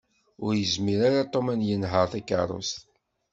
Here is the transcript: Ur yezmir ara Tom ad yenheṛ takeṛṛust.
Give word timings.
Ur 0.45 0.51
yezmir 0.55 0.99
ara 1.07 1.23
Tom 1.33 1.47
ad 1.53 1.61
yenheṛ 1.65 2.05
takeṛṛust. 2.11 2.81